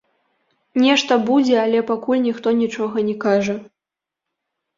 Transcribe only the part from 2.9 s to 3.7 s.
не кажа.